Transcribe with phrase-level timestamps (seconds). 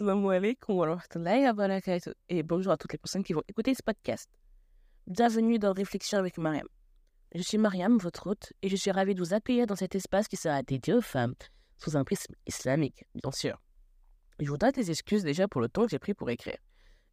[0.00, 2.12] Assalamu alaikum wa rahmatullahi wa barakatuh.
[2.28, 4.30] Et bonjour à toutes les personnes qui vont écouter ce podcast.
[5.08, 6.68] Bienvenue dans Réflexion avec Mariam.
[7.34, 10.28] Je suis Mariam, votre hôte, et je suis ravie de vous accueillir dans cet espace
[10.28, 11.34] qui sera dédié aux femmes,
[11.78, 13.60] sous un prisme islamique, bien sûr.
[14.38, 16.58] Je vous donne des excuses déjà pour le temps que j'ai pris pour écrire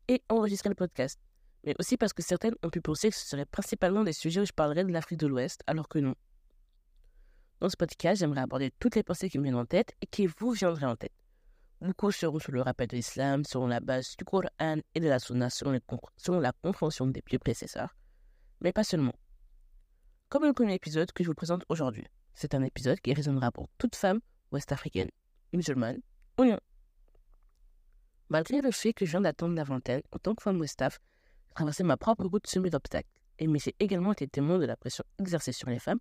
[0.07, 1.19] et enregistrer le podcast,
[1.63, 4.45] mais aussi parce que certaines ont pu penser que ce serait principalement des sujets où
[4.45, 6.13] je parlerais de l'Afrique de l'Ouest, alors que non.
[7.61, 10.27] Dans ce podcast, j'aimerais aborder toutes les pensées qui me viennent en tête et qui
[10.27, 11.24] vous viendraient en tête.
[11.85, 14.49] Beaucoup seront sur le rappel de l'islam, selon la base du Coran
[14.95, 17.95] et de la Sunna, selon, la compréhension des pieux précesseurs,
[18.59, 19.13] mais pas seulement.
[20.29, 23.67] Comme le premier épisode que je vous présente aujourd'hui, c'est un épisode qui résonnera pour
[23.77, 24.19] toute femme
[24.51, 25.11] ouest-africaine,
[25.53, 25.99] musulmane
[26.39, 26.57] ou non.
[28.29, 30.97] Malgré le fait que je viens d'attendre la vingtaine, en tant que femme ouest-af,
[31.77, 35.03] j'ai ma propre route semée d'obstacles, et mais j'ai également été témoin de la pression
[35.19, 35.99] exercée sur les femmes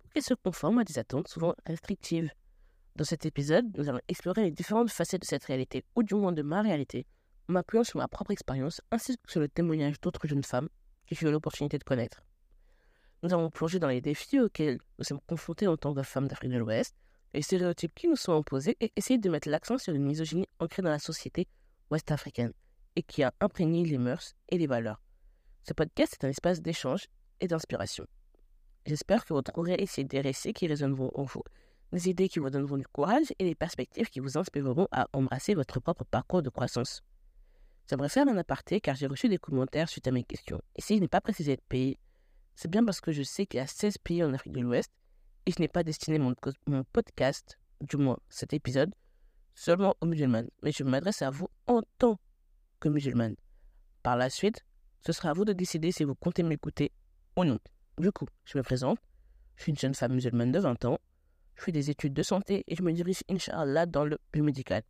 [0.00, 2.32] pour qu'elles se conforment à des attentes souvent restrictives.
[2.96, 6.32] Dans cet épisode, nous allons explorer les différentes facettes de cette réalité, ou du moins
[6.32, 7.06] de ma réalité,
[7.48, 10.68] en m'appuyant sur ma propre expérience ainsi que sur le témoignage d'autres jeunes femmes
[11.06, 12.22] que j'ai eu l'opportunité de connaître.
[13.22, 16.50] Nous allons plonger dans les défis auxquels nous sommes confrontés en tant que femmes d'Afrique
[16.50, 16.94] de l'Ouest,
[17.34, 20.82] les stéréotypes qui nous sont imposés et essayer de mettre l'accent sur une misogynie ancrée
[20.82, 21.46] dans la société
[21.90, 22.52] ouest-africaine
[22.96, 25.00] et qui a imprégné les mœurs et les valeurs.
[25.62, 27.06] Ce podcast est un espace d'échange
[27.40, 28.06] et d'inspiration.
[28.86, 31.42] J'espère que vous trouverez ici des récits qui résonneront en vous
[31.92, 35.54] des idées qui vous donneront du courage et des perspectives qui vous inspireront à embrasser
[35.54, 37.02] votre propre parcours de croissance.
[37.88, 40.62] J'aimerais faire un aparté car j'ai reçu des commentaires suite à mes questions.
[40.76, 41.98] Et si je n'ai pas précisé de pays,
[42.54, 44.92] c'est bien parce que je sais qu'il y a 16 pays en Afrique de l'Ouest
[45.46, 46.34] et je n'ai pas destiné mon,
[46.66, 48.94] mon, podcast, du moins cet épisode,
[49.54, 52.20] seulement aux musulmanes, mais je m'adresse à vous en tant
[52.78, 53.34] que musulmane.
[54.02, 54.64] Par la suite,
[55.04, 56.92] ce sera à vous de décider si vous comptez m'écouter
[57.36, 57.58] ou non.
[57.98, 58.98] Du coup, je me présente.
[59.56, 60.98] Je suis une jeune femme musulmane de 20 ans
[61.60, 64.82] je fais des études de santé et je me dirige, Inch'Allah, dans le biomédical.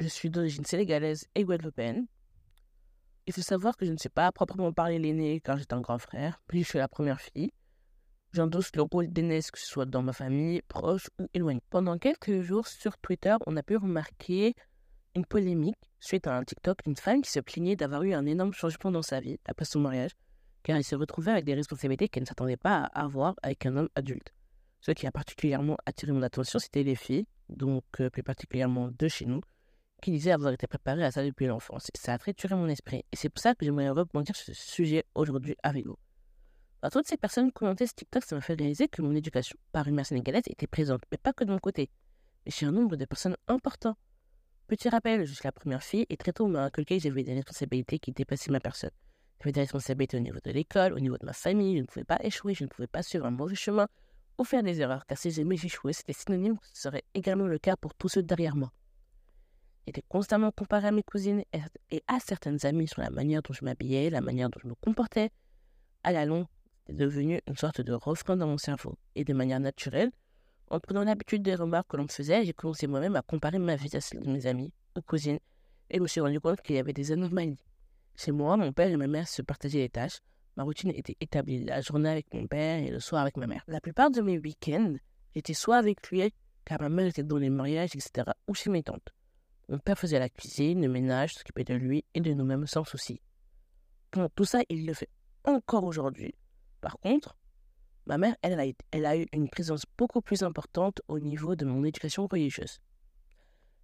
[0.00, 2.06] Je suis d'origine sénégalaise et guadeloupéenne.
[3.26, 5.98] Il faut savoir que je ne sais pas proprement parler l'aîné car j'étais un grand
[5.98, 7.50] frère, puis je suis la première fille.
[8.32, 11.62] J'endosse le rôle d'aînesse, que ce soit dans ma famille, proche ou éloignée.
[11.68, 14.54] Pendant quelques jours sur Twitter, on a pu remarquer
[15.14, 18.54] une polémique suite à un TikTok d'une femme qui se plaignait d'avoir eu un énorme
[18.54, 20.12] changement dans sa vie après son mariage,
[20.62, 23.76] car elle se retrouvait avec des responsabilités qu'elle ne s'attendait pas à avoir avec un
[23.76, 24.32] homme adulte.
[24.80, 29.08] Ce qui a particulièrement attiré mon attention, c'était les filles, donc euh, plus particulièrement deux
[29.08, 29.40] chez nous,
[30.00, 31.90] qui disaient avoir été préparées à ça depuis l'enfance.
[31.96, 33.04] Ça a trituré mon esprit.
[33.12, 35.98] Et c'est pour ça que j'aimerais rebondir sur ce sujet aujourd'hui avec vous.
[36.80, 39.88] À toutes ces personnes commentaient ce TikTok, ça m'a fait réaliser que mon éducation par
[39.88, 41.90] une mère sénégalaise était présente, mais pas que de mon côté,
[42.46, 43.96] mais chez un nombre de personnes importants.
[44.68, 47.24] Petit rappel, je suis la première fille et très tôt on m'a inculqué que j'avais
[47.24, 48.92] des responsabilités qui dépassaient ma personne.
[49.40, 52.04] J'avais des responsabilités au niveau de l'école, au niveau de ma famille, je ne pouvais
[52.04, 53.88] pas échouer, je ne pouvais pas suivre un mauvais chemin,
[54.38, 57.58] ou faire des erreurs, car si j'aimais échouer, c'était synonyme que ce serait également le
[57.58, 58.72] cas pour tous ceux derrière moi.
[59.86, 61.42] J'étais constamment comparé à mes cousines
[61.90, 64.74] et à certaines amies sur la manière dont je m'habillais, la manière dont je me
[64.74, 65.30] comportais.
[66.04, 66.46] À la longue,
[66.86, 68.96] c'était devenu une sorte de refrain dans mon cerveau.
[69.14, 70.10] Et de manière naturelle,
[70.70, 73.76] en prenant l'habitude des remarques que l'on me faisait, j'ai commencé moi-même à comparer ma
[73.76, 75.38] vie à celle de mes amis, aux cousines,
[75.90, 77.64] et je me suis rendu compte qu'il y avait des anomalies.
[78.14, 80.20] Chez moi, mon père et ma mère se partageaient les tâches,
[80.58, 83.62] Ma routine était établie la journée avec mon père et le soir avec ma mère.
[83.68, 84.94] La plupart de mes week-ends,
[85.32, 88.82] j'étais soit avec lui, car ma mère était dans les mariages, etc., ou chez mes
[88.82, 89.14] tantes.
[89.68, 93.20] Mon père faisait la cuisine, le ménage, s'occupait de lui et de nous-mêmes sans souci.
[94.10, 95.10] Bon, tout ça, il le fait
[95.44, 96.34] encore aujourd'hui.
[96.80, 97.36] Par contre,
[98.06, 101.66] ma mère, elle a, elle a eu une présence beaucoup plus importante au niveau de
[101.66, 102.80] mon éducation religieuse.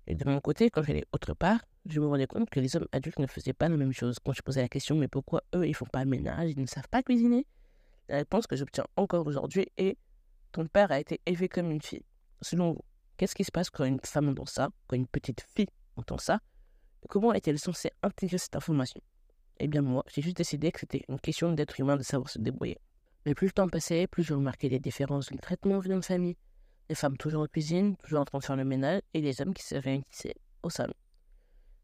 [0.08, 2.88] Et de mon côté, quand j'allais autre part, je me rendais compte que les hommes
[2.92, 4.18] adultes ne faisaient pas la même chose.
[4.24, 6.66] Quand je posais la question, mais pourquoi eux, ils font pas le ménage, ils ne
[6.66, 7.46] savent pas cuisiner?
[8.08, 9.96] La réponse que j'obtiens encore aujourd'hui est
[10.52, 12.04] ton père a été élevé comme une fille.
[12.40, 12.84] Selon vous,
[13.16, 16.40] qu'est-ce qui se passe quand une femme entend ça, quand une petite fille entend ça?
[17.08, 19.00] Comment est-elle censée intégrer cette information?
[19.58, 22.38] Eh bien, moi, j'ai juste décidé que c'était une question d'être humain de savoir se
[22.38, 22.78] débrouiller.
[23.26, 26.36] Mais plus le temps passait, plus je remarquais les différences de traitement dans une famille
[26.88, 29.54] les femmes toujours en cuisine, toujours en train de faire le ménage, et les hommes
[29.54, 30.94] qui se réunissaient au salon.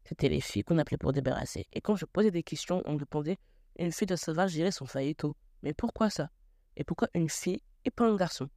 [0.03, 1.67] C'était les filles qu'on appelait pour débarrasser.
[1.73, 3.37] Et quand je posais des questions, on me répondait
[3.77, 4.85] Une fille doit savoir gérer son
[5.17, 5.35] tôt.
[5.63, 6.29] Mais pourquoi ça?
[6.75, 8.49] Et pourquoi une fille et pas un garçon?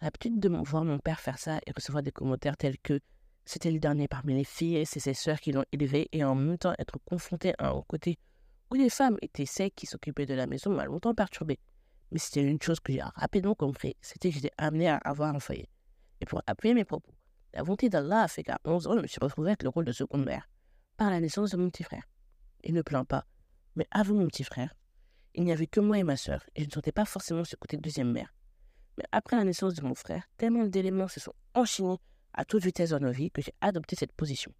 [0.00, 3.00] L'habitude de voir mon père faire ça et recevoir des commentaires tels que
[3.44, 6.34] c'était le dernier parmi les filles et c'est ses sœurs qui l'ont élevé et en
[6.34, 8.18] même temps être confronté à un côté
[8.70, 11.58] où les femmes étaient celles qui s'occupaient de la maison m'a longtemps perturbé.
[12.10, 15.40] Mais c'était une chose que j'ai rapidement compris, c'était que j'étais amené à avoir un
[15.40, 15.68] foyer.
[16.20, 17.12] Et pour appuyer mes propos,
[17.54, 19.84] la volonté d'Allah a fait qu'à 11 ans, je me suis retrouvé avec le rôle
[19.84, 20.48] de seconde mère,
[20.96, 22.04] par la naissance de mon petit frère.
[22.64, 23.26] Il ne plaint pas,
[23.76, 24.74] mais avant mon petit frère,
[25.34, 27.56] il n'y avait que moi et ma sœur, et je ne sentais pas forcément ce
[27.56, 28.34] côté de deuxième mère.
[28.98, 31.96] Mais après la naissance de mon frère, tellement d'éléments se sont enchaînés
[32.34, 34.52] à toute vitesse dans nos vies que j'ai adopté cette position.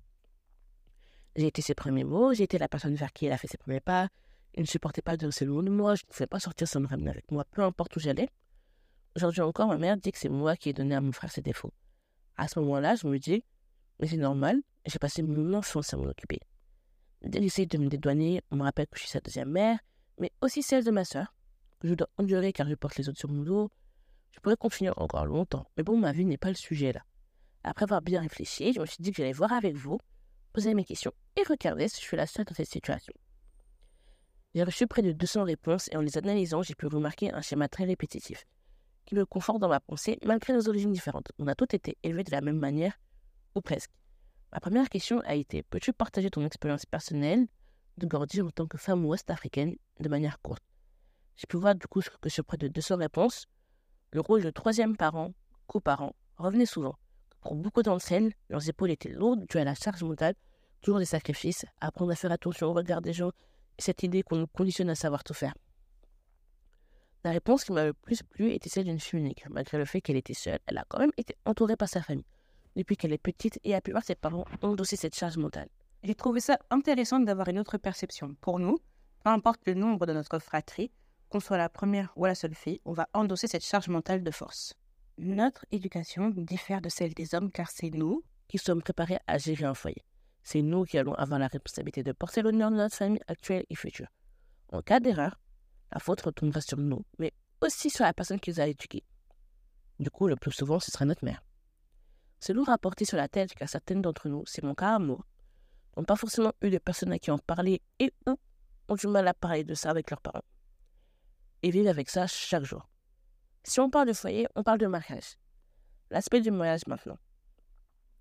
[1.37, 3.56] J'ai été ses premiers mots, j'ai été la personne vers qui elle a fait ses
[3.56, 4.09] premiers pas.
[4.55, 6.81] Il ne supportait pas de rester loin de moi, je ne pouvais pas sortir sans
[6.81, 8.29] me ramener avec moi, peu importe où j'allais.
[9.17, 11.41] Aujourd'hui encore, ma mère dit que c'est moi qui ai donné à mon frère ses
[11.41, 11.73] défauts.
[12.37, 13.44] À ce moment-là, je me dis,
[14.00, 16.40] mais c'est normal, j'ai passé mon enfance à m'en occuper.
[17.23, 19.79] Dès qu'il de me dédouaner, on me rappelle que je suis sa deuxième mère,
[20.19, 21.34] mais aussi celle de ma sœur,
[21.81, 23.70] que je dois endurer car je porte les autres sur mon dos.
[24.32, 27.02] Je pourrais continuer encore longtemps, mais bon, ma vie n'est pas le sujet là.
[27.64, 29.99] Après avoir bien réfléchi, je me suis dit que j'allais voir avec vous,
[30.52, 33.14] poser mes questions et regarder si je suis la seule dans cette situation.
[34.55, 37.69] J'ai reçu près de 200 réponses et en les analysant, j'ai pu remarquer un schéma
[37.69, 38.46] très répétitif
[39.05, 41.33] qui me conforte dans ma pensée malgré nos origines différentes.
[41.39, 42.99] On a tous été élevés de la même manière,
[43.55, 43.91] ou presque.
[44.53, 47.47] Ma première question a été Peux-tu partager ton expérience personnelle
[47.99, 50.63] de grandir en tant que femme ouest-africaine de manière courte?
[51.37, 53.47] J'ai pu voir du coup que sur près de 200 réponses,
[54.13, 55.33] le rôle de troisième parent,
[55.67, 56.97] coparent, revenait souvent.
[57.41, 60.35] Pour beaucoup d'entre elles, leurs épaules étaient lourdes dû à la charge mentale,
[60.83, 63.31] toujours des sacrifices, apprendre à faire attention au regard des gens,
[63.79, 65.55] et cette idée qu'on nous conditionne à savoir tout faire.
[67.25, 69.45] La réponse qui m'a le plus plu était celle d'une fille unique.
[69.49, 72.27] Malgré le fait qu'elle était seule, elle a quand même été entourée par sa famille.
[72.75, 75.69] Depuis qu'elle est petite et a pu voir ses parents endosser cette charge mentale.
[76.03, 78.35] J'ai trouvé ça intéressant d'avoir une autre perception.
[78.41, 78.79] Pour nous,
[79.23, 80.91] peu importe le nombre de notre fratrie,
[81.29, 84.31] qu'on soit la première ou la seule fille, on va endosser cette charge mentale de
[84.33, 84.75] force.
[85.19, 89.65] Notre éducation diffère de celle des hommes car c'est nous qui sommes préparés à gérer
[89.65, 90.03] un foyer.
[90.43, 93.77] C'est nous qui allons avoir la responsabilité de porter l'honneur de notre famille actuelle et
[93.77, 94.09] future.
[94.73, 95.39] En cas d'erreur,
[95.93, 99.05] la faute retombera sur nous, mais aussi sur la personne qui nous a éduqués.
[99.99, 101.43] Du coup, le plus souvent, ce sera notre mère.
[102.41, 104.99] C'est lourd à porter sur la tête car certaines d'entre nous, c'est mon cas à
[104.99, 105.25] moi,
[105.97, 108.37] n'ont pas forcément eu de personnes à qui en parler et ou
[108.89, 110.43] ont du mal à parler de ça avec leurs parents.
[111.62, 112.89] Et vivent avec ça chaque jour.
[113.62, 115.37] Si on parle de foyer, on parle de mariage.
[116.11, 117.19] L'aspect du mariage maintenant.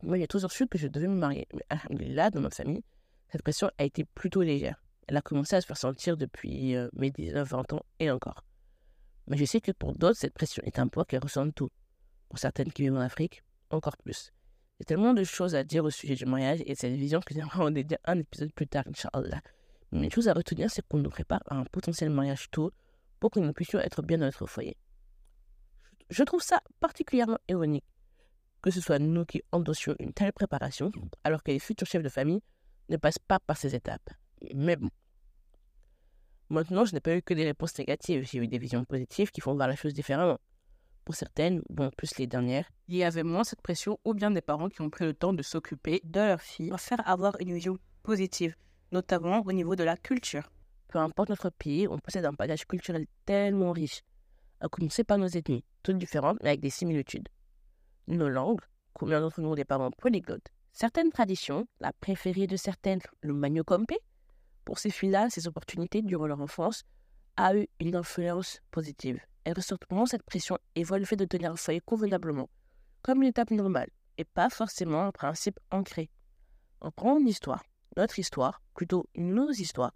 [0.03, 1.47] Moi, j'ai toujours su que je devais me marier.
[1.89, 2.83] Mais là, dans ma famille,
[3.31, 4.81] cette pression a été plutôt légère.
[5.11, 8.45] Elle a commencé à se faire sentir depuis euh, mes 19-20 ans et encore.
[9.27, 11.69] Mais je sais que pour d'autres, cette pression est un poids qu'elles ressentent tout.
[12.29, 14.31] Pour certaines qui vivent en Afrique, encore plus.
[14.79, 17.33] A tellement de choses à dire au sujet du mariage et de cette vision que
[17.33, 19.41] j'aimerais en dédier un épisode plus tard, Inch'Allah.
[19.91, 22.71] Mais une chose à retenir, c'est qu'on nous prépare à un potentiel mariage tôt
[23.19, 24.77] pour que nous puissions être bien dans notre foyer.
[26.09, 27.83] Je trouve ça particulièrement ironique
[28.61, 30.91] que ce soit nous qui endossions une telle préparation,
[31.23, 32.41] alors que les futurs chefs de famille
[32.89, 34.09] ne passent pas par ces étapes.
[34.53, 34.89] Mais bon.
[36.51, 39.39] Maintenant, je n'ai pas eu que des réponses négatives, j'ai eu des visions positives qui
[39.39, 40.37] font voir la chose différemment.
[41.05, 44.41] Pour certaines, bon, plus les dernières, il y avait moins cette pression ou bien des
[44.41, 47.53] parents qui ont pris le temps de s'occuper de leur fille pour faire avoir une
[47.53, 48.53] vision positive,
[48.91, 50.51] notamment au niveau de la culture.
[50.89, 54.01] Peu importe notre pays, on possède un bagage culturel tellement riche,
[54.59, 57.29] à commencer par nos ethnies, toutes différentes mais avec des similitudes.
[58.07, 58.59] Nos langues,
[58.91, 60.49] combien d'entre nous ont des parents polyglottes?
[60.73, 63.99] Certaines traditions, la préférée de certaines, le magno compé,
[64.65, 66.83] pour ces filles-là, ces opportunités durant leur enfance,
[67.37, 69.19] a eu une influence positive.
[69.43, 72.49] Elles ressentent moins cette pression et voient le fait de tenir un foyer convenablement
[73.01, 76.09] comme une étape normale et pas forcément un principe ancré.
[76.81, 77.63] En prenant une histoire,
[77.97, 79.93] notre histoire, plutôt nos histoires,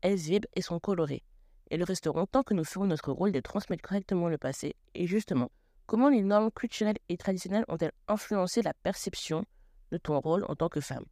[0.00, 1.22] elles vibrent et sont colorées.
[1.70, 5.50] Elles resteront tant que nous ferons notre rôle de transmettre correctement le passé et justement,
[5.86, 9.44] comment les normes culturelles et traditionnelles ont-elles influencé la perception
[9.92, 11.04] de ton rôle en tant que femme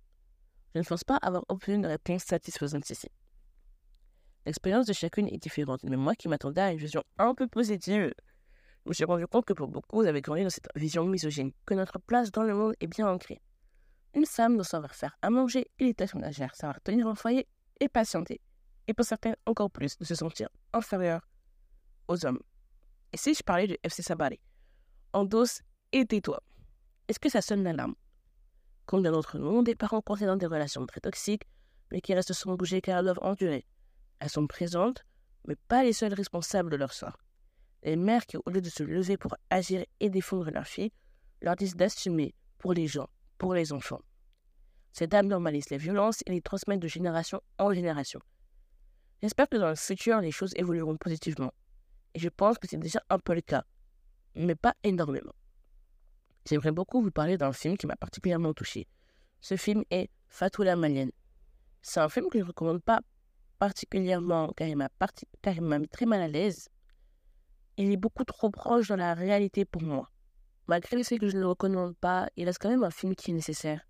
[0.75, 3.09] Je ne pense pas avoir obtenu une réponse satisfaisante ici.
[4.47, 8.13] L'expérience de chacune est différente, mais moi qui m'attendais à une vision un peu positive,
[8.85, 11.53] je me suis rendu compte que pour beaucoup, vous avez grandi dans cette vision misogyne,
[11.67, 13.41] que notre place dans le monde est bien ancrée.
[14.15, 17.47] Une femme doit savoir faire à manger et les tâches ménagères, savoir tenir un foyer
[17.81, 18.41] et patienter.
[18.87, 21.29] Et pour certains, encore plus, de se sentir inférieure
[22.09, 22.41] aux hommes.
[23.13, 24.41] Et si je parlais du FC Sabari
[25.13, 25.61] Endosse
[25.93, 26.43] et tais-toi.
[27.09, 27.95] Est-ce que ça sonne l'alarme?
[28.89, 31.43] Combien d'entre nous ont des parents coincés dans des relations très toxiques,
[31.93, 33.67] mais qui restent sans bouger car elles doivent endurer
[34.19, 35.05] Elles sont présentes,
[35.47, 37.19] mais pas les seules responsables de leur sort.
[37.83, 40.91] Les mères qui, au lieu de se lever pour agir et défendre leurs filles,
[41.43, 44.01] leur disent d'assumer pour les gens, pour les enfants.
[44.95, 48.21] Ces dames normalisent les violences et les transmettent de génération en génération.
[49.21, 51.53] J'espère que dans le futur, les choses évolueront positivement.
[52.15, 53.65] Et je pense que c'est déjà un peu le cas,
[54.35, 55.35] mais pas énormément.
[56.49, 58.87] J'aimerais beaucoup vous parler d'un film qui m'a particulièrement touché.
[59.41, 61.13] Ce film est Fatou la Malienne.
[61.83, 63.01] C'est un film que je ne recommande pas
[63.59, 66.69] particulièrement car il m'a mis très mal à l'aise
[67.79, 70.11] il est beaucoup trop proche de la réalité pour moi.
[70.67, 73.15] Malgré le fait que je ne le recommande pas, il reste quand même un film
[73.15, 73.81] qui est nécessaire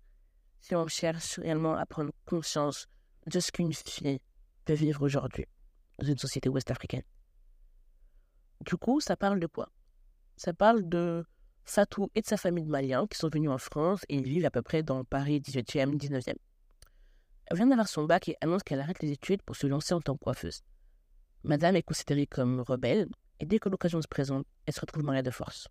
[0.61, 2.87] si on cherche réellement à prendre conscience
[3.27, 4.19] de ce qu'une fille
[4.65, 5.45] peut vivre aujourd'hui
[5.97, 7.03] dans une société ouest-africaine.
[8.61, 9.69] Du coup, ça parle de quoi?
[10.35, 11.25] Ça parle de
[11.69, 14.49] Fatou et de sa famille de Maliens qui sont venus en France et vivent à
[14.49, 16.33] peu près dans Paris 18e, 19e.
[17.45, 20.01] Elle vient d'avoir son bac et annonce qu'elle arrête les études pour se lancer en
[20.01, 20.63] tant que coiffeuse.
[21.43, 23.07] Madame est considérée comme rebelle
[23.39, 25.67] et dès que l'occasion se présente, elle se retrouve mariée de force.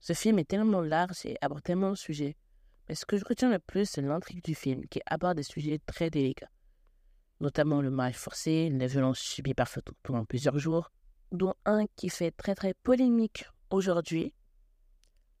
[0.00, 2.34] Ce film est tellement large et aborde tellement de sujets,
[2.88, 5.80] mais ce que je retiens le plus, c'est l'intrigue du film qui aborde des sujets
[5.84, 6.50] très délicats,
[7.40, 10.90] notamment le mariage forcé, les violences subies par photo pendant plusieurs jours,
[11.30, 14.32] dont un qui fait très très polémique aujourd'hui,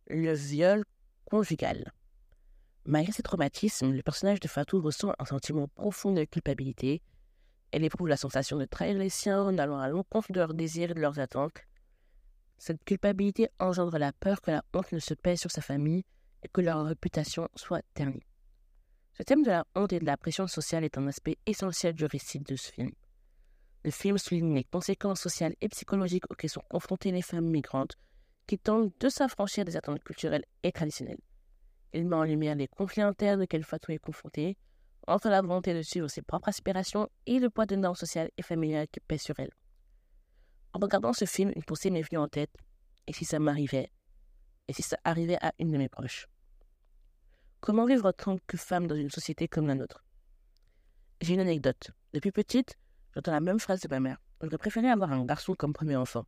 [0.08, 0.84] le viol
[1.24, 1.92] conjugal.
[2.84, 7.02] Malgré ses traumatismes, le personnage de Fatou ressent un sentiment profond de culpabilité.
[7.72, 10.92] Elle éprouve la sensation de trahir les siens en allant à l'encontre de leurs désirs
[10.92, 11.58] et de leurs attentes.
[12.58, 16.04] Cette culpabilité engendre la peur que la honte ne se pèse sur sa famille
[16.42, 18.22] et que leur réputation soit ternie.
[19.14, 22.04] Ce thème de la honte et de la pression sociale est un aspect essentiel du
[22.04, 22.92] récit de ce film.
[23.82, 27.96] Le film souligne les conséquences sociales et psychologiques auxquelles sont confrontées les femmes migrantes
[28.46, 31.20] qui tentent de s'affranchir des attentes culturelles et traditionnelles.
[31.92, 34.56] Il met en lumière les conflits internes auxquels Fatou est confrontée,
[35.06, 38.42] entre la volonté de suivre ses propres aspirations et le poids de normes sociales et
[38.42, 39.52] familiales qui pèsent sur elle.
[40.72, 42.54] En regardant ce film, une pensée m'est venue en tête.
[43.06, 43.90] Et si ça m'arrivait?
[44.68, 46.26] Et si ça arrivait à une de mes proches?
[47.60, 50.04] Comment vivre tant que femme dans une société comme la nôtre?
[51.20, 51.92] J'ai une anecdote.
[52.12, 52.76] Depuis petite,
[53.14, 54.18] j'entends la même phrase de ma mère.
[54.42, 56.26] J'aurais préféré avoir un garçon comme premier enfant.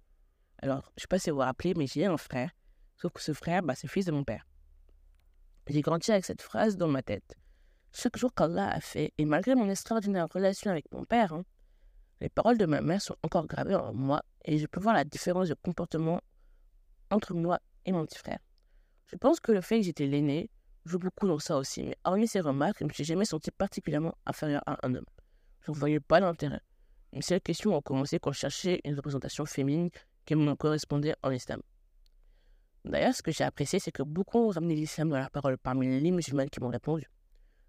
[0.60, 2.50] Alors, je ne sais pas si vous vous rappelez, mais j'ai un frère.
[2.96, 4.44] Sauf que ce frère, bah, c'est le fils de mon père.
[5.68, 7.36] J'ai grandi avec cette phrase dans ma tête.
[7.92, 11.44] Chaque jour qu'Allah a fait, et malgré mon extraordinaire relation avec mon père, hein,
[12.20, 15.04] les paroles de ma mère sont encore gravées en moi et je peux voir la
[15.04, 16.20] différence de comportement
[17.10, 18.40] entre moi et mon petit frère.
[19.06, 20.50] Je pense que le fait que j'étais l'aîné
[20.84, 23.50] joue beaucoup dans ça aussi, mais hormis ces remarques, je ne me suis jamais senti
[23.50, 25.06] particulièrement inférieur à un homme.
[25.60, 26.60] Je ne voyais pas l'intérêt.
[27.12, 29.90] Une seule question a commencé quand je cherchais une représentation féminine
[30.28, 31.62] qui me correspondait en islam.
[32.85, 36.00] D'ailleurs, ce que j'ai apprécié, c'est que beaucoup ont ramené l'islam dans la parole parmi
[36.00, 37.06] les musulmans qui m'ont répondu.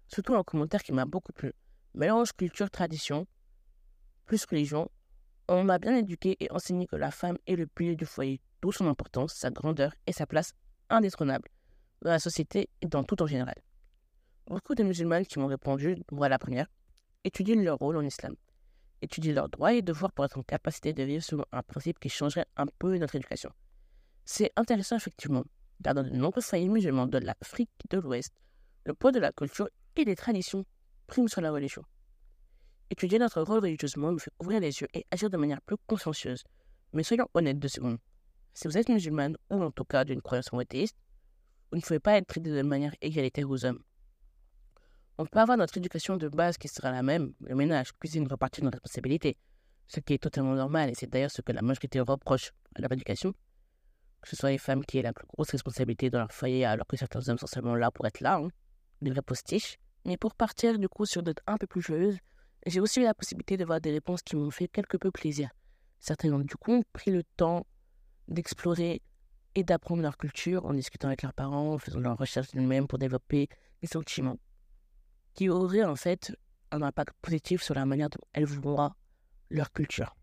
[0.08, 1.54] Surtout un commentaire qui m'a beaucoup plu.
[1.94, 3.26] Mélange culture-tradition,
[4.26, 4.90] plus religion,
[5.48, 8.72] on m'a bien éduqué et enseigné que la femme est le pilier du foyer, d'où
[8.72, 10.52] son importance, sa grandeur et sa place
[10.90, 11.48] indétrônable
[12.02, 13.56] dans la société et dans tout en général.
[14.48, 16.66] Beaucoup de musulmans qui m'ont répondu, moi la première,
[17.24, 18.36] étudient leur rôle en islam
[19.02, 22.08] étudier leurs droits et devoirs pour être en capacité de vivre selon un principe qui
[22.08, 23.50] changerait un peu notre éducation.
[24.24, 25.44] C'est intéressant effectivement,
[25.82, 28.32] car dans de nombreux foyers musulmans de l'Afrique de l'Ouest,
[28.84, 30.64] le poids de la culture et des traditions
[31.06, 31.82] prime sur la religion.
[32.90, 36.42] Étudier notre rôle religieusement nous fait ouvrir les yeux et agir de manière plus consciencieuse.
[36.92, 37.98] Mais soyons honnêtes deux secondes.
[38.52, 40.96] Si vous êtes musulmane ou en tout cas d'une croyance monothéiste,
[41.70, 43.80] vous ne pouvez pas être traité de manière égalitaire aux hommes.
[45.20, 48.64] On peut avoir notre éducation de base qui sera la même, le ménage, cuisine, repartir
[48.64, 49.36] nos responsabilités,
[49.86, 52.90] ce qui est totalement normal et c'est d'ailleurs ce que la majorité reproche à leur
[52.90, 53.34] éducation.
[54.22, 56.86] Que ce soit les femmes qui aient la plus grosse responsabilité dans leur foyer alors
[56.86, 58.48] que certains hommes sont seulement là pour être là, hein,
[59.02, 59.76] des vrais postiches.
[60.06, 62.16] Mais pour partir du coup sur d'autres un peu plus joyeuses,
[62.64, 65.50] j'ai aussi eu la possibilité de voir des réponses qui m'ont fait quelque peu plaisir.
[65.98, 67.66] Certains ont du coup pris le temps
[68.26, 69.02] d'explorer
[69.54, 72.98] et d'apprendre leur culture en discutant avec leurs parents, en faisant leur recherche d'eux-mêmes pour
[72.98, 73.50] développer
[73.82, 74.38] des sentiments
[75.34, 76.36] qui aurait en fait
[76.70, 78.94] un impact positif sur la manière dont elles voient
[79.50, 80.14] leur culture.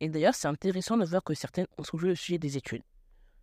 [0.00, 2.82] Et d'ailleurs, c'est intéressant de voir que certaines ont soulevé le sujet des études.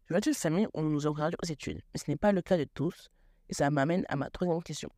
[0.06, 2.58] Je viens d'une famille on nous encourage aux études, mais ce n'est pas le cas
[2.58, 3.10] de tous,
[3.50, 4.90] et ça m'amène à ma troisième question.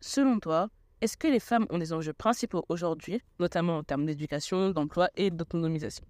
[0.00, 4.70] Selon toi, est-ce que les femmes ont des enjeux principaux aujourd'hui, notamment en termes d'éducation,
[4.70, 6.04] d'emploi et d'autonomisation?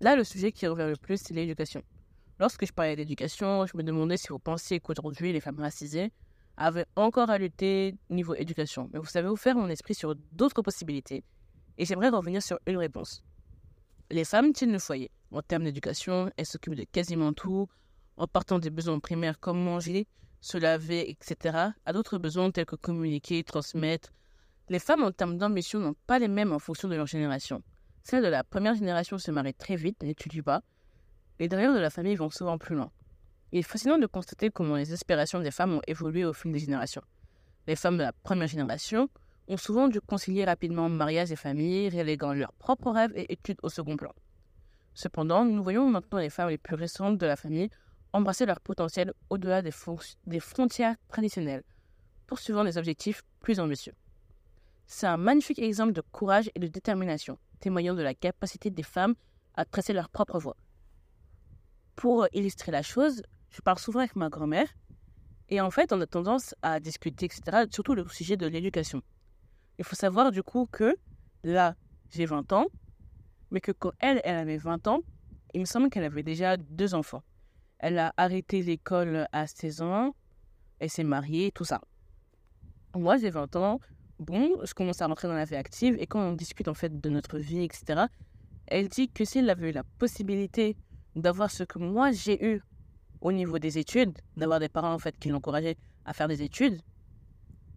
[0.00, 1.82] Là, le sujet qui revient le plus, c'est l'éducation.
[2.38, 6.12] Lorsque je parlais d'éducation, je me demandais si vous pensiez qu'aujourd'hui, les femmes racisées
[6.58, 8.90] avait encore à lutter niveau éducation.
[8.92, 11.24] Mais vous savez faire mon esprit sur d'autres possibilités.
[11.78, 13.22] Et j'aimerais revenir sur une réponse.
[14.10, 15.10] Les femmes tiennent le foyer.
[15.30, 17.68] En termes d'éducation, elles s'occupent de quasiment tout,
[18.16, 20.06] en partant des besoins primaires comme manger,
[20.40, 24.10] se laver, etc., à d'autres besoins tels que communiquer, transmettre.
[24.68, 27.62] Les femmes, en termes d'ambition, n'ont pas les mêmes en fonction de leur génération.
[28.02, 30.62] Celles de la première génération se marient très vite, n'étudient pas.
[31.38, 32.90] Les dernières de la famille vont souvent plus loin.
[33.52, 36.58] Il est fascinant de constater comment les aspirations des femmes ont évolué au fil des
[36.58, 37.02] générations.
[37.66, 39.08] Les femmes de la première génération
[39.48, 43.70] ont souvent dû concilier rapidement mariage et famille, reléguant leurs propres rêves et études au
[43.70, 44.12] second plan.
[44.92, 47.70] Cependant, nous voyons maintenant les femmes les plus récentes de la famille
[48.12, 49.72] embrasser leur potentiel au-delà des,
[50.26, 51.62] des frontières traditionnelles,
[52.26, 53.94] poursuivant des objectifs plus ambitieux.
[54.86, 59.14] C'est un magnifique exemple de courage et de détermination, témoignant de la capacité des femmes
[59.54, 60.56] à tracer leur propre voie.
[61.96, 64.68] Pour illustrer la chose, je parle souvent avec ma grand-mère.
[65.48, 69.02] Et en fait, on a tendance à discuter, etc., surtout le sujet de l'éducation.
[69.78, 70.96] Il faut savoir du coup que
[71.42, 71.74] là,
[72.10, 72.66] j'ai 20 ans,
[73.50, 75.00] mais que quand elle, elle avait 20 ans,
[75.54, 77.22] il me semble qu'elle avait déjà deux enfants.
[77.78, 80.14] Elle a arrêté l'école à 16 ans,
[80.80, 81.80] elle s'est mariée, tout ça.
[82.94, 83.80] moi, j'ai 20 ans.
[84.18, 85.96] Bon, je commence à rentrer dans la vie active.
[86.00, 88.06] Et quand on discute, en fait, de notre vie, etc.,
[88.66, 90.76] elle dit que si elle avait eu la possibilité
[91.14, 92.62] d'avoir ce que moi, j'ai eu
[93.20, 96.80] au niveau des études, d'avoir des parents, en fait, qui l'encourageaient à faire des études,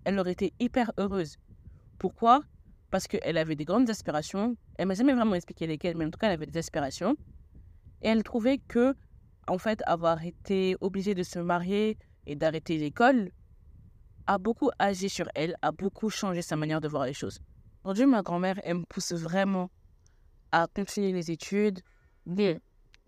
[0.04, 1.38] elle aurait été hyper heureuse.
[1.98, 2.42] Pourquoi?
[2.90, 4.56] Parce qu'elle avait des grandes aspirations.
[4.78, 7.16] Elle m'a jamais vraiment expliqué lesquelles, mais en tout cas, elle avait des aspirations.
[8.02, 8.96] Et elle trouvait que,
[9.48, 13.32] en fait, avoir été obligée de se marier et d'arrêter l'école
[14.28, 17.40] a beaucoup agi sur elle, a beaucoup changé sa manière de voir les choses.
[17.84, 19.70] Aujourd'hui, ma grand-mère, elle me pousse vraiment
[20.52, 21.82] à continuer les études,
[22.26, 22.60] mais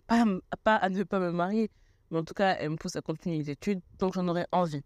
[0.08, 0.25] pas,
[0.63, 1.70] pas à ne pas me marier,
[2.13, 4.84] mais en tout cas, elle me pousse à continuer les études, donc j'en aurais envie.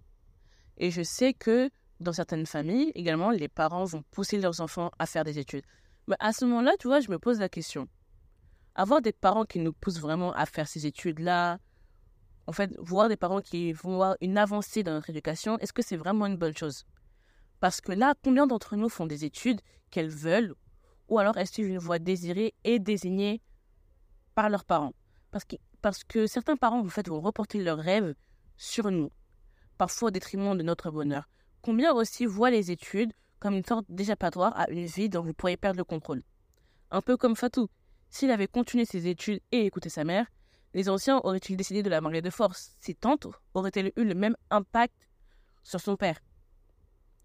[0.77, 1.69] Et je sais que
[1.99, 5.65] dans certaines familles, également, les parents vont pousser leurs enfants à faire des études.
[6.07, 7.89] Mais à ce moment-là, tu vois, je me pose la question.
[8.75, 11.57] Avoir des parents qui nous poussent vraiment à faire ces études-là,
[12.45, 15.81] en fait, voir des parents qui vont avoir une avancée dans notre éducation, est-ce que
[15.81, 16.85] c'est vraiment une bonne chose?
[17.59, 19.59] Parce que là, combien d'entre nous font des études
[19.91, 20.53] qu'elles veulent,
[21.09, 23.41] ou alors est-ce une voie désirée et désignée
[24.33, 24.93] par leurs parents?
[25.31, 25.57] Parce que,
[25.87, 28.13] parce que certains parents, en fait, vont reporter leurs rêves
[28.57, 29.09] sur nous,
[29.77, 31.29] parfois au détriment de notre bonheur.
[31.61, 35.55] Combien aussi voient les études comme une sorte d'échappatoire à une vie dont vous pourriez
[35.55, 36.23] perdre le contrôle?
[36.91, 37.69] Un peu comme Fatou.
[38.09, 40.25] S'il avait continué ses études et écouté sa mère,
[40.73, 42.75] les anciens auraient-ils décidé de la marier de force?
[42.81, 45.07] Ses tantes auraient-elles eu le même impact
[45.63, 46.19] sur son père?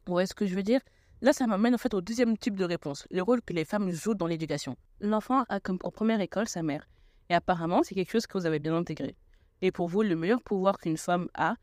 [0.07, 0.83] Vous voyez ce que je veux dire?
[1.21, 3.91] Là, ça m'amène en fait au deuxième type de réponse, le rôle que les femmes
[3.91, 4.77] jouent dans l'éducation.
[5.01, 6.87] L'enfant a comme première école sa mère,
[7.33, 9.17] et apparemment, c'est quelque chose que vous avez bien intégré.
[9.63, 11.55] Et pour vous, le meilleur pouvoir qu'une femme a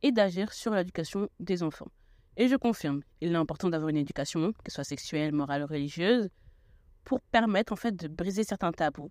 [0.00, 1.88] est d'agir sur l'éducation des enfants.
[2.38, 5.66] Et je confirme, il est important d'avoir une éducation, que ce soit sexuelle, morale ou
[5.66, 6.30] religieuse,
[7.04, 9.10] pour permettre en fait de briser certains tabous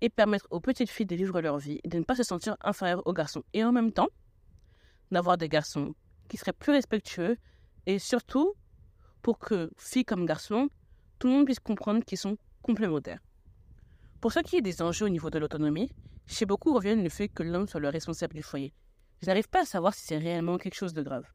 [0.00, 2.56] et permettre aux petites filles de vivre leur vie et de ne pas se sentir
[2.60, 3.44] inférieures aux garçons.
[3.52, 4.08] Et en même temps,
[5.12, 5.94] d'avoir des garçons
[6.28, 7.36] qui seraient plus respectueux
[7.86, 8.54] et surtout
[9.22, 10.68] pour que, filles comme garçons,
[11.20, 13.20] tout le monde puisse comprendre qu'ils sont complémentaires.
[14.24, 15.90] Pour ce qui est des enjeux au niveau de l'autonomie,
[16.24, 18.72] chez beaucoup reviennent le fait que l'homme soit le responsable du foyer.
[19.20, 21.26] Je n'arrive pas à savoir si c'est réellement quelque chose de grave.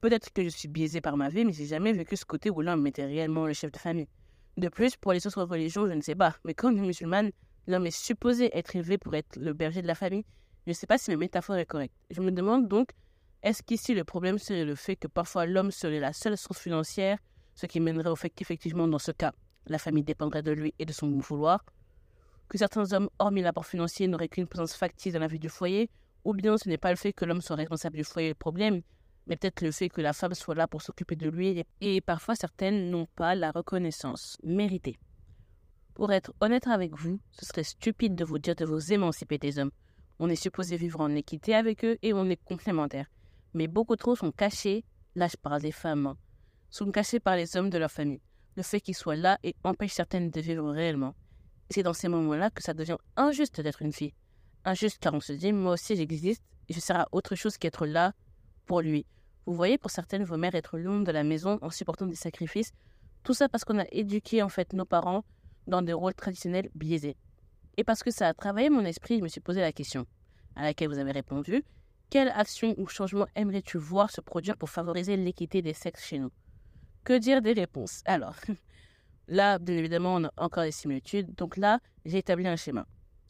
[0.00, 2.62] Peut-être que je suis biaisé par ma vie, mais j'ai jamais vécu ce côté où
[2.62, 4.08] l'homme était réellement le chef de famille.
[4.56, 7.30] De plus, pour les autres religions, je ne sais pas, mais comme musulmane,
[7.66, 10.24] l'homme est supposé être élevé pour être le berger de la famille.
[10.64, 11.94] Je ne sais pas si ma métaphore est correcte.
[12.10, 12.92] Je me demande donc,
[13.42, 17.18] est-ce qu'ici le problème serait le fait que parfois l'homme serait la seule source financière,
[17.54, 19.34] ce qui mènerait au fait qu'effectivement, dans ce cas,
[19.66, 21.62] la famille dépendrait de lui et de son vouloir?
[22.48, 25.90] Que certains hommes, hormis l'apport financier, n'auraient qu'une présence factice dans la vie du foyer
[26.24, 28.82] Ou bien ce n'est pas le fait que l'homme soit responsable du foyer le problème,
[29.26, 32.34] mais peut-être le fait que la femme soit là pour s'occuper de lui, et parfois
[32.34, 34.98] certaines n'ont pas la reconnaissance méritée.
[35.94, 39.58] Pour être honnête avec vous, ce serait stupide de vous dire de vous émanciper des
[39.58, 39.72] hommes.
[40.18, 43.10] On est supposé vivre en équité avec eux et on est complémentaires.
[43.52, 44.84] Mais beaucoup trop sont cachés,
[45.14, 46.16] là je parle des femmes, hein,
[46.70, 48.20] sont cachés par les hommes de leur famille.
[48.56, 51.14] Le fait qu'ils soient là empêche certaines de vivre réellement.
[51.70, 54.14] C'est dans ces moments-là que ça devient injuste d'être une fille.
[54.64, 58.12] Injuste car on se dit, moi aussi j'existe je sers à autre chose qu'être là
[58.66, 59.06] pour lui.
[59.46, 62.72] Vous voyez pour certaines vos mères être l'ombre de la maison en supportant des sacrifices.
[63.22, 65.24] Tout ça parce qu'on a éduqué en fait nos parents
[65.66, 67.16] dans des rôles traditionnels biaisés.
[67.76, 70.06] Et parce que ça a travaillé mon esprit, je me suis posé la question,
[70.56, 71.64] à laquelle vous avez répondu.
[72.10, 76.30] Quelle action ou changement aimerais-tu voir se produire pour favoriser l'équité des sexes chez nous?
[77.04, 78.02] Que dire des réponses?
[78.04, 78.36] Alors,
[79.28, 81.34] là, bien évidemment, on a encore des similitudes.
[81.36, 82.86] Donc là, j'ai établi un schéma.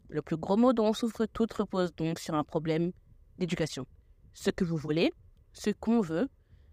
[0.09, 2.93] Le plus gros mot dont on souffre tout repose donc sur un problème
[3.37, 3.87] d'éducation.
[4.33, 5.13] Ce que vous voulez,
[5.53, 6.29] ce qu'on veut,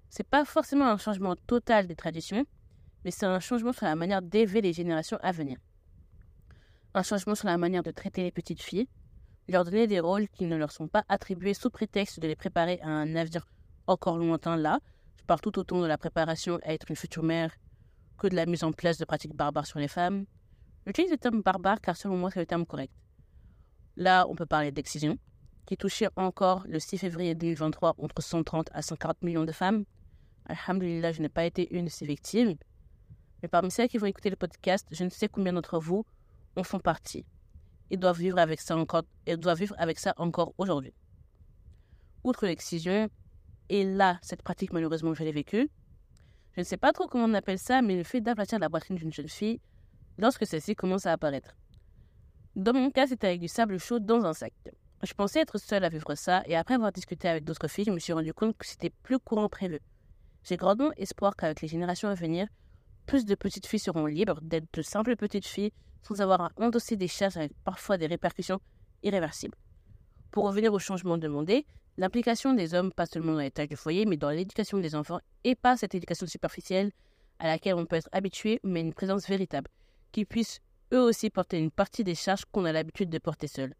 [0.09, 2.45] c'est pas forcément un changement total des traditions,
[3.03, 5.57] mais c'est un changement sur la manière d'élever les générations à venir.
[6.93, 8.87] Un changement sur la manière de traiter les petites filles,
[9.47, 12.79] leur donner des rôles qui ne leur sont pas attribués sous prétexte de les préparer
[12.81, 13.45] à un avenir
[13.87, 14.79] encore lointain là.
[15.19, 17.51] Je parle tout autant de la préparation à être une future mère
[18.17, 20.25] que de la mise en place de pratiques barbares sur les femmes.
[20.85, 22.93] J'utilise le terme barbare car selon moi c'est le terme correct.
[23.97, 25.17] Là, on peut parler d'excision,
[25.65, 29.85] qui touchait encore le 6 février 2023 entre 130 à 140 millions de femmes.
[30.45, 32.55] Alhamdulillah, je n'ai pas été une de ces victimes.
[33.41, 36.05] Mais parmi celles qui vont écouter le podcast, je ne sais combien d'entre vous
[36.55, 37.25] en font partie.
[37.89, 40.93] Ils doivent vivre avec ça encore, et doivent vivre avec ça encore aujourd'hui.
[42.23, 43.09] Outre l'excision,
[43.69, 45.69] et là, cette pratique, malheureusement, je l'ai vécue.
[46.55, 48.95] Je ne sais pas trop comment on appelle ça, mais le fait d'aplatir la poitrine
[48.95, 49.59] d'une jeune fille
[50.17, 51.55] lorsque celle-ci commence à apparaître.
[52.55, 54.53] Dans mon cas, c'était avec du sable chaud dans un sac.
[55.03, 57.91] Je pensais être seule à vivre ça, et après avoir discuté avec d'autres filles, je
[57.91, 59.79] me suis rendu compte que c'était plus courant prévu.
[60.43, 62.47] J'ai grandement espoir qu'avec les générations à venir,
[63.05, 66.95] plus de petites filles seront libres d'être de simples petites filles sans avoir à endosser
[66.95, 68.61] des charges avec parfois des répercussions
[69.03, 69.57] irréversibles.
[70.31, 71.65] Pour revenir au changement demandé,
[71.97, 75.21] L'implication des hommes, pas seulement dans les tâches du foyer, mais dans l'éducation des enfants,
[75.45, 76.91] et pas cette éducation superficielle
[77.39, 79.69] à laquelle on peut être habitué, mais une présence véritable,
[80.11, 80.59] qui puisse
[80.93, 83.73] eux aussi porter une partie des charges qu'on a l'habitude de porter seul.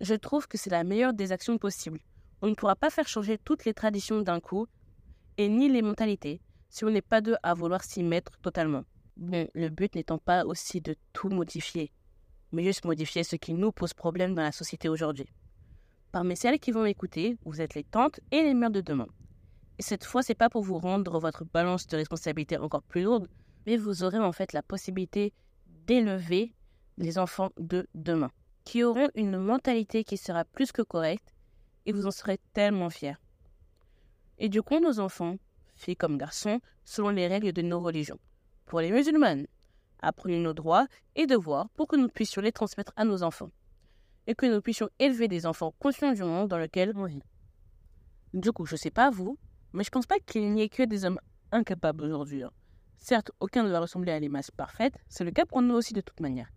[0.00, 2.00] Je trouve que c'est la meilleure des actions possibles.
[2.40, 4.66] On ne pourra pas faire changer toutes les traditions d'un coup,
[5.36, 8.84] et ni les mentalités, si on n'est pas deux à vouloir s'y mettre totalement.
[9.16, 11.90] Bon, le but n'étant pas aussi de tout modifier,
[12.52, 15.26] mais juste modifier ce qui nous pose problème dans la société aujourd'hui.
[16.16, 19.06] Parmi celles qui vont écouter, vous êtes les tantes et les mères de demain.
[19.78, 23.28] Et cette fois, c'est pas pour vous rendre votre balance de responsabilité encore plus lourde,
[23.66, 25.34] mais vous aurez en fait la possibilité
[25.86, 26.54] d'élever
[26.96, 28.30] les enfants de demain,
[28.64, 31.34] qui auront une mentalité qui sera plus que correcte,
[31.84, 33.18] et vous en serez tellement fiers.
[34.38, 35.36] Et nos enfants,
[35.74, 38.20] filles comme garçons, selon les règles de nos religions.
[38.64, 39.46] Pour les musulmanes,
[40.00, 43.50] apprenez nos droits et devoirs pour que nous puissions les transmettre à nos enfants
[44.26, 47.22] et que nous puissions élever des enfants conscients du monde dans lequel on vit.
[48.34, 49.38] Du coup, je sais pas vous,
[49.72, 51.20] mais je pense pas qu'il n'y ait que des hommes
[51.52, 52.42] incapables aujourd'hui.
[52.42, 52.50] hein.
[52.96, 56.00] Certes, aucun ne va ressembler à l'image parfaite, c'est le cas pour nous aussi de
[56.00, 56.50] toute manière.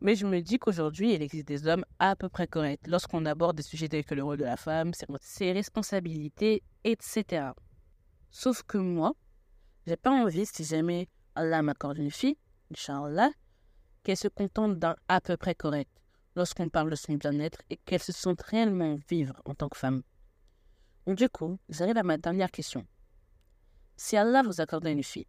[0.00, 3.56] Mais je me dis qu'aujourd'hui, il existe des hommes à peu près corrects lorsqu'on aborde
[3.56, 7.52] des sujets tels que le rôle de la femme, ses- responsabilités, etc.
[8.30, 9.14] Sauf que moi,
[9.86, 12.36] j'ai pas envie, si jamais Allah m'accorde une fille,
[12.70, 13.30] Inch'Allah,
[14.02, 15.90] qu'elle se contente d'un à peu près correct
[16.36, 20.02] lorsqu'on parle de son bien-être et qu'elle se sente réellement vivre en tant que femme.
[21.06, 22.86] Du coup, j'arrive à ma dernière question.
[23.96, 25.26] Si Allah vous accordait une fille,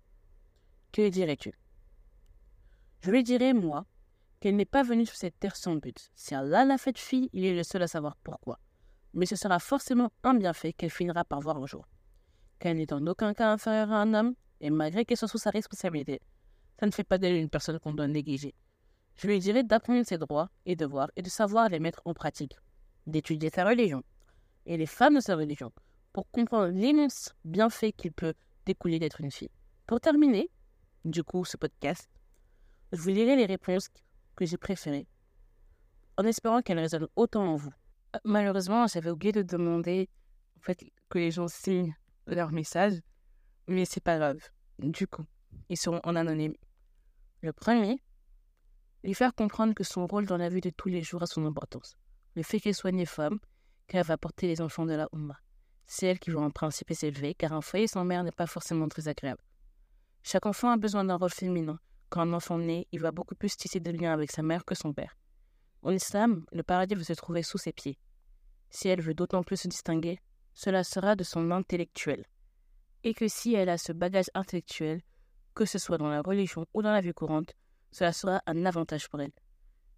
[0.92, 1.54] que lui dirais-tu?
[3.02, 3.86] Je lui dirais, moi,
[4.40, 6.12] qu'elle n'est pas venue sur cette terre sans but.
[6.16, 8.60] Si Allah l'a faite fille, il est le seul à savoir pourquoi.
[9.14, 11.88] Mais ce sera forcément un bienfait qu'elle finira par voir un jour.
[12.60, 15.50] Qu'elle n'est en aucun cas inférieure à un homme, et malgré qu'elle soit sous sa
[15.50, 16.22] responsabilité,
[16.80, 18.56] ça ne fait pas d'elle une personne qu'on doit négliger.
[19.16, 22.58] Je lui dirais d'apprendre ses droits et devoirs et de savoir les mettre en pratique,
[23.08, 24.04] d'étudier sa religion
[24.66, 25.72] et les femmes de sa religion
[26.12, 28.34] pour comprendre l'immense bienfait qu'il peut
[28.66, 29.52] découler d'être une fille.
[29.88, 30.50] Pour terminer,
[31.06, 32.10] du coup, ce podcast,
[32.92, 33.90] je vous lirai les réponses
[34.36, 35.08] que j'ai préférées,
[36.18, 37.74] en espérant qu'elles résonnent autant en vous.
[38.16, 40.10] Euh, Malheureusement, j'avais oublié de demander
[40.58, 41.94] en fait, que les gens signent
[42.28, 43.00] leurs messages,
[43.68, 44.40] mais c'est pas grave.
[44.80, 45.26] Du coup,
[45.70, 46.56] ils seront en anonyme.
[47.42, 48.00] Le premier,
[49.06, 51.46] lui faire comprendre que son rôle dans la vie de tous les jours a son
[51.46, 51.96] importance.
[52.36, 53.40] Le fait qu'elle soit née femme,
[53.88, 55.38] qu'elle va porter les enfants de la Oumma.
[55.86, 58.88] C'est elle qui va en principe s'élever, car un foyer sans mère n'est pas forcément
[58.88, 59.44] très agréable.
[60.24, 61.80] Chaque enfant a besoin d'un rôle féminin.
[62.10, 64.74] Quand un enfant naît, il va beaucoup plus tisser de liens avec sa mère que
[64.74, 65.16] son père.
[65.84, 68.00] En islam, le paradis veut se trouver sous ses pieds.
[68.72, 70.20] Si elle veut d'autant plus se distinguer,
[70.56, 72.26] cela sera de son intellectuel.
[73.04, 75.04] Et que si elle a ce bagage intellectuel,
[75.54, 77.54] que ce soit dans la religion ou dans la vie courante,
[77.96, 79.32] cela sera un avantage pour elle.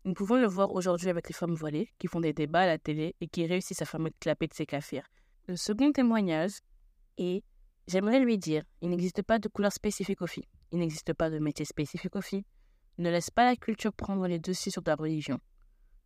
[0.06, 2.78] Nous pouvons le voir aujourd'hui avec les femmes voilées qui font des débats à la
[2.78, 5.08] télé et qui réussissent à faire me clapper de ses kafirs.
[5.48, 6.60] Le second témoignage
[7.18, 7.44] est
[7.88, 11.40] J'aimerais lui dire il n'existe pas de couleur spécifique aux filles, il n'existe pas de
[11.40, 12.46] métier spécifique aux filles.
[13.00, 15.40] Ne laisse pas la culture prendre les dessus sur ta religion.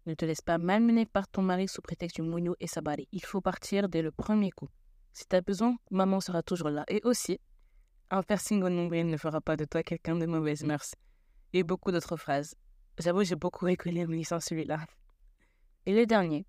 [0.06, 3.10] Ne te laisse pas malmener par ton mari sous prétexte du mougnou et sabari.
[3.12, 4.70] Il faut partir dès le premier coup.
[5.12, 6.86] Si tu as besoin, maman sera toujours là.
[6.88, 7.38] Et aussi,
[8.12, 10.96] un piercing au nombril ne fera pas de toi quelqu'un de mauvaise mœurs.
[11.54, 12.56] Et beaucoup d'autres phrases.
[12.98, 14.80] J'avoue, j'ai beaucoup rigolé en lisant celui-là.
[15.86, 16.46] Et le dernier,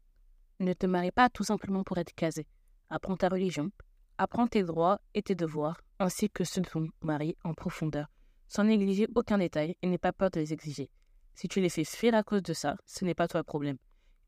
[0.61, 2.47] ne te marie pas tout simplement pour être casé.
[2.91, 3.71] Apprends ta religion,
[4.19, 8.07] apprends tes droits et tes devoirs, ainsi que ceux de ton mari en profondeur,
[8.49, 10.91] sans négliger aucun détail et n'aie pas peur de les exiger.
[11.35, 13.79] Si tu les fais fuir à cause de ça, ce n'est pas toi le problème.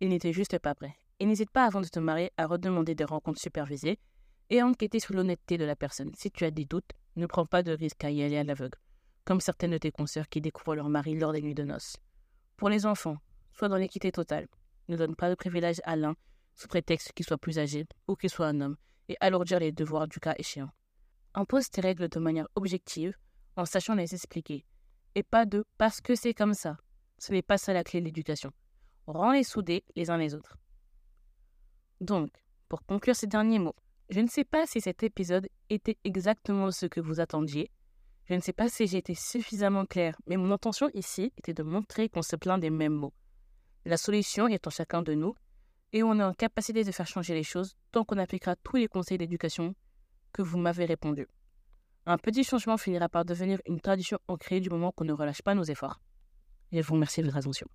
[0.01, 0.97] Ils n'étaient juste pas prêts.
[1.21, 3.99] Et n'hésite pas avant de te marier à redemander des rencontres supervisées
[4.51, 6.11] et à enquêter sur l'honnêteté de la personne.
[6.17, 8.79] Si tu as des doutes, ne prends pas de risque à y aller à l'aveugle,
[9.25, 11.97] comme certaines de tes consoeurs qui découvrent leur mari lors des nuits de noces.
[12.57, 13.17] Pour les enfants,
[13.53, 14.49] sois dans l'équité totale.
[14.89, 16.15] Ne donne pas de privilège à l'un
[16.55, 18.77] sous prétexte qu'il soit plus âgé ou qu'il soit un homme
[19.09, 20.71] et alourdir les devoirs du cas échéant.
[21.35, 23.17] Impose tes règles de manière objective
[23.57, 24.65] en sachant les expliquer
[25.15, 26.77] et pas de parce que c'est comme ça.
[27.19, 28.53] Ce n'est pas ça la clé de l'éducation.
[29.07, 30.57] Rends-les soudés les uns les autres.
[32.01, 32.31] Donc,
[32.69, 33.77] pour conclure ces derniers mots,
[34.11, 37.71] je ne sais pas si cet épisode était exactement ce que vous attendiez.
[38.27, 41.63] Je ne sais pas si j'ai été suffisamment claire, mais mon intention ici était de
[41.63, 43.13] montrer qu'on se plaint des mêmes mots.
[43.85, 45.35] La solution est en chacun de nous,
[45.93, 48.89] et on est en capacité de faire changer les choses tant qu'on appliquera tous les
[48.89, 49.75] conseils d'éducation
[50.33, 51.29] que vous m'avez répondu.
[52.07, 55.55] Un petit changement finira par devenir une tradition ancrée du moment qu'on ne relâche pas
[55.55, 56.01] nos efforts.
[56.73, 57.69] Et je vous remercie de votre attention.